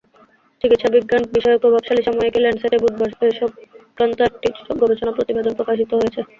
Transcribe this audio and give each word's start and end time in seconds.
চিকিৎসাবিজ্ঞান-বিষয়ক 0.61 1.59
প্রভাবশালী 1.63 2.01
সাময়িকী 2.03 2.39
ল্যানসেট-এ 2.41 2.81
বুধবার 2.83 3.09
এ-সংক্রান্ত 3.27 4.17
একটি 4.29 4.47
গবেষণা 4.81 5.11
প্রতিবেদন 5.13 5.53
প্রকাশিত 5.55 5.91
হয়েছে। 5.93 6.19